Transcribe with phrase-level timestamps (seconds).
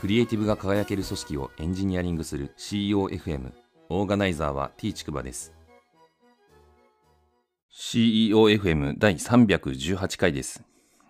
[0.00, 3.52] クリエイティブが輝ける組織をエンジニアリングする CEOFM
[3.90, 5.52] オーガナイザーは T ちくばです。
[7.70, 10.62] CEOFM 第318回です。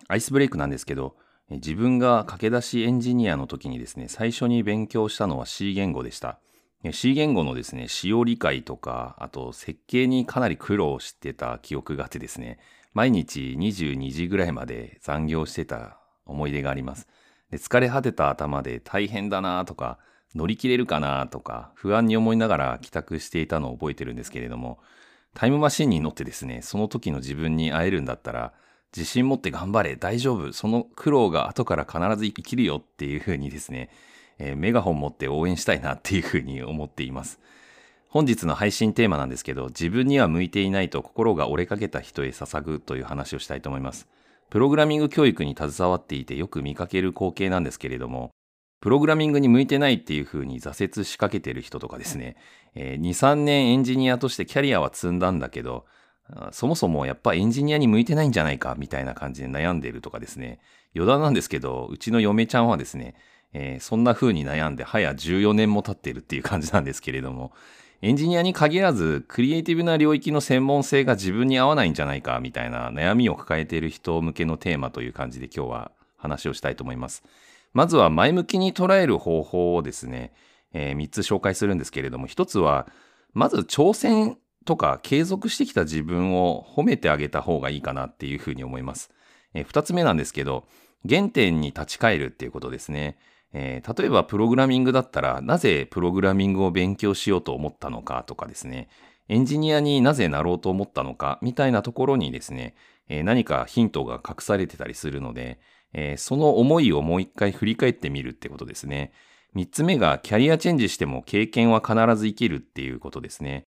[0.08, 1.14] アイスブレイクなんですけど
[1.50, 6.40] 自分が駆け出しエンジニアの時にですね最初に勉強したのは C 言語でした。
[6.90, 12.58] C 言語のですね使用理解とかあと設計にかなり苦労してた記憶があってですね
[12.92, 17.06] 毎日22時ぐらいまで残業してた思い出があります。
[17.50, 19.98] で疲れ果てた頭で大変だなとか、
[20.34, 24.78] 乗り切れるかなとか、不安に思いながら帰宅していたのを覚えてるんですけれども、
[25.34, 28.52] タイムマシンに乗ってですね、その時の自分に会えるんだったら、
[28.96, 33.90] 自信持って頑張れ、大丈夫、その苦労が後から必ず生きるよっていう風にですね、
[34.38, 37.40] えー、メガホン持って応援したいなっていう風に思っています。
[38.08, 44.08] 本日の配信テーマなんですけど、自分には向いていないと心が折れかけた人へ捧ぐという話をしたいと思います。
[44.50, 48.30] プログラミング教育に携わっていてよく見かける光景なんですけれども、
[48.80, 52.36] プログラミングに向いてないっていう風に挫折しかけてる人とかですね、
[52.74, 55.86] えー、2、3年エンジニアとしてキャリアは積んだんだけど、
[56.52, 60.60] そもそもやっぱエンジニアに向いてないんじゃないかみたいな感じで悩んでるとかですね、
[60.94, 63.14] 余談なんですけど、うちの嫁ちゃんはですね、
[63.52, 67.52] えー、そんな風に悩んで早14年も経ってるっていう感じなんですけれども、
[68.02, 77.22] エンジニアに限らず、クリエイティブな領域の専門性が自分に合わないんじゃないか、みたいな悩みを抱えている人向けのテーマという感じで今日は話をしたいと思います。
[77.74, 80.32] まずは前向きに捉える方法をですね、
[80.72, 82.86] えー、3つ紹介するんですけれども、1つは、
[83.34, 89.10] まず挑戦とか継続してきた自分を褒めてあげた方がいいかなっていうふうに思います。
[89.52, 90.66] えー、2つ目なんですけど、
[91.06, 93.18] 原点に立ち返るっていうことですね。
[93.52, 98.88] えー、例えばプログラミングだったら、なぜプログラミングを勉強しようと思ったのかとかですね、
[99.28, 102.74] エンジニアになぜなろうと思ったのかみたいなところにですね、
[103.08, 105.58] えー、何かヒントが隠されてたりするので、
[105.92, 109.12] えー、その思いをもう一回振り返ってみるってことですね。
[109.54, 113.64] 三つ目がキャリアチェンジしても経験は必ず生きるっていうことですね。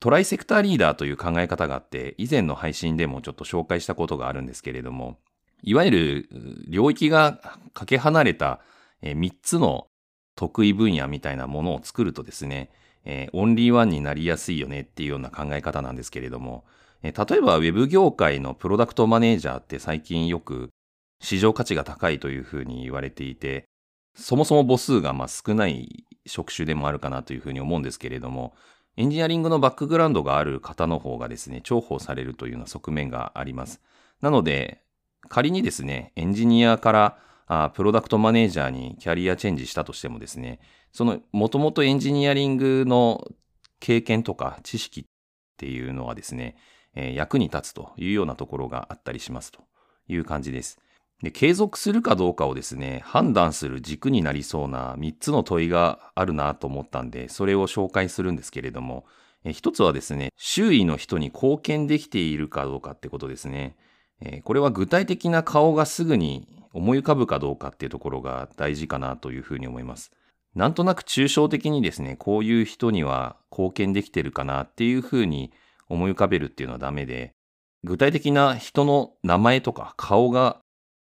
[0.00, 5.18] トライセクターリーダーという考え方があって、以前の配信でもちょっと紹介したことがあるんですけれども、
[5.62, 6.28] いわゆる
[6.68, 7.40] 領域が
[7.72, 8.60] かけ離れた
[9.02, 9.86] えー、3つの
[10.34, 12.70] 得意分野みたいなものを作るとですね、
[13.04, 16.64] えー、オンリーワンになりやすいよねっていうような考え方なんですけれども、
[17.02, 20.70] えー、例えば Web 業界のプロダクトマネージャーって最近よく
[21.20, 23.64] 市場価値が高いというふうに言われていて、
[24.14, 28.54] そもそも母数がま少ない職種でもあるかなというふうに思うんですけれども、
[28.96, 33.80] エンジニアリングのバックグラウンドがある方の方がですね、重宝されるというような側面があります。
[34.22, 34.82] なので、
[35.28, 40.60] 仮にですね、エンジニアからあプロダクトマネージャーにキャリアチェンジしたとしてもですね、
[40.92, 43.26] そのもともとエンジニアリングの
[43.80, 45.04] 経験とか知識っ
[45.56, 46.56] ていうのはですね、
[46.94, 49.60] えー、役に立つというようなところがあったりしますと
[50.08, 50.78] いう感じです。
[51.22, 59.06] で継続するかどうかをですね、判断する軸になりそうな3つの問いがあるなと思ったんで、それを紹介するんですけれども、
[59.44, 63.76] え一つはですね、周囲の人に貢献できているかどうかってことですね。
[64.20, 70.10] えこれは具体的な顔がすぐに思い浮かぶかどうかっていうところが大事かなというふうに思います。
[70.54, 75.52] なんとなく抽象的にですね、こういう人には貢献できてるかなっていうふうに
[75.88, 77.32] 思い浮かべるっていうのはダメで、
[77.84, 80.60] 具体的な人の名前とか顔が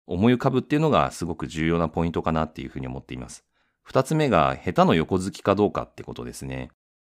[0.08, 3.44] 思い浮かぶっていうのがすごく重要なポイントかなっていうふうに思っています。
[3.84, 6.72] 二つ目が下手の横好きかどうかってことですね。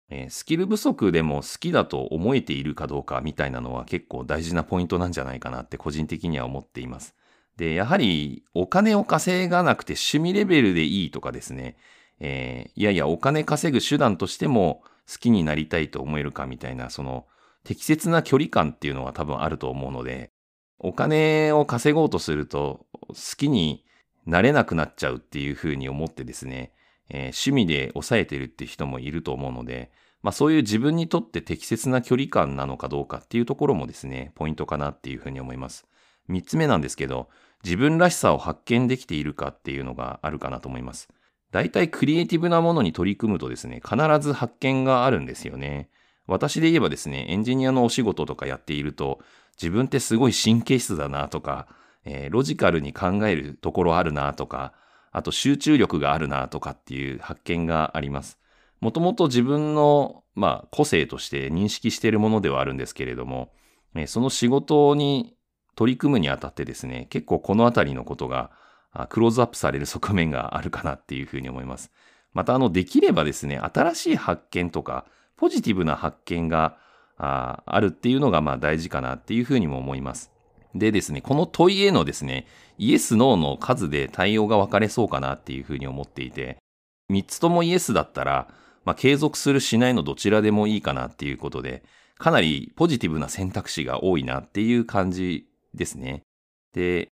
[0.08, 7.14] えー、スキル不足でも好きだと思えているかどうかみたいなのは結構大事なポイントなんじゃないかなって個人的には思っています。
[7.56, 11.76] で、やはりお金を稼がなくて趣味レベルでいいとかですね、
[12.20, 17.26] えー、いやいやお金稼ぐ手段としても好きになりたいと思えるかみたいな、その
[17.64, 20.30] 適切な距離感っていうのは多分あると思うので、
[20.78, 23.84] お金を稼ごうとすると好きに
[24.26, 26.72] なれなくなっちゃうっていうふうに思ってですね、
[27.08, 29.90] えー、趣味で抑えてるって人もいると思うので、
[30.22, 35.86] まあそういう自分にとって適切な距離感なのかどうかっていうところもですね、ポイントかなっていうふうに思います。
[36.28, 37.28] 三つ目なんですけど、
[37.64, 41.08] 自分らしさを発見できているかっていうのがあるかなと思います。
[41.52, 45.88] 大体クリエイティブなものに取り組むとですね、必ず発見があるんですよね。
[46.26, 49.20] 私で言えばですね、エンジニアのお仕事とかやっていると、
[49.60, 51.68] 自分ってすごい神経質だなとか、
[52.04, 54.72] えー、ロジカルに考えるところあるなとか、
[55.16, 58.38] あと集中力があるなとかっていう発見があります。
[58.80, 63.50] もともと自分の、まあ、個性として認識しているものではあるんですけれども、
[64.08, 65.34] その仕事に
[65.74, 68.50] 取り組むにあたってですね、結構このあたりのことが
[69.08, 71.90] クローズアップされる側面があるかなっていうふうに思います。
[72.34, 75.06] また、あの、できればですね、新しい発見とか、
[75.38, 76.76] ポジティブな発見が
[77.16, 80.30] あるっていうのがまあ大事かなっていうふうにも思います。
[80.78, 82.46] でですね、この問いへのですね、
[82.78, 86.58] イエス、ノーの数で対応が分かれそうかなっていうふうに思っていて、
[87.10, 88.48] 3つともイエスだったら、
[88.84, 91.82] まあ、継続するしないのどちらでもいいかなっていうことで、
[92.18, 96.22] かなりポジティブな選択肢が多いなっていう感じですね。
[96.72, 97.08] で、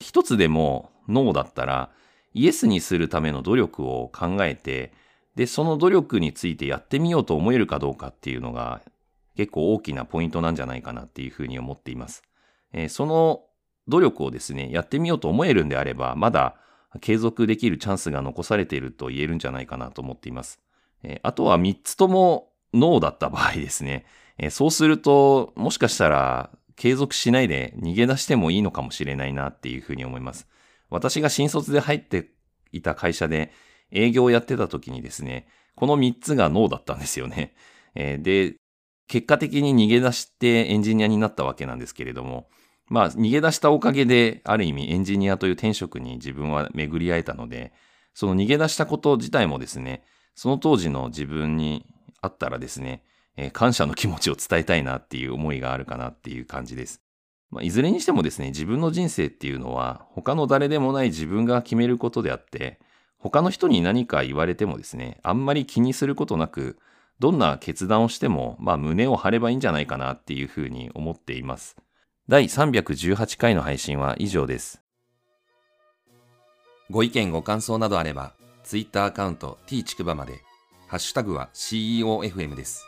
[0.00, 1.90] 一つでもノーだったら、
[2.34, 4.92] イエスにするための努力を考えて、
[5.34, 8.80] で、その努力についてやってみようと思えるかどうかっていうのが
[9.36, 12.22] 結構大きなポイントなんじゃないかなっていうふうに思っています。
[12.72, 13.44] えー、その
[13.88, 16.56] 努力をですね、やってみようと思えるんであれば、まだ
[17.00, 20.60] 継続できるチャンスが残されていると言えるんじゃないかなと思っています。
[21.02, 24.04] えー、あとは3つともノーだった場合ですね、
[24.38, 30.46] えー、そうすると、もしかしたら継続しないで逃げ出してもいいのかもしれないなっていうふうに思います。
[30.90, 32.30] 私が新卒で入って
[32.72, 33.52] いた会社で
[33.90, 37.54] 営業をやってた時にですね、この3つがノーだったんですよね。
[37.94, 38.56] で、
[39.08, 42.48] 結果的に逃げ出してエンジニアになったわけなんですけれども、
[42.88, 47.72] まあ、逃げ出したおかげで、ある意味エンジニアという転職に自分は巡り会えたので、
[48.14, 51.86] その逃げ出したこと自体もですね、その当時の自分に
[52.20, 53.02] あったらですね、
[53.36, 57.02] えー、感謝の気持ちを伝えたいなっていう思いがあるかなっていう感じです。
[57.50, 62.78] まあ、いずれにしてもですね、自分の人生っていうのは、他の誰でもない自分が決めることであって、
[63.18, 66.78] 他の人に何か言われてもですね、あんまり気にすることなく、
[67.20, 71.76] どんな決断をしても、まあ胸を張ればいいんじゃないかなっていうふうに思っています。
[72.28, 74.82] 第318回の配信は以上です。
[76.90, 78.34] ご意見ご感想などあれば、
[78.64, 80.42] Twitter アカウント t ちくばまで、
[80.86, 82.84] ハッシュタグは CEOFM です。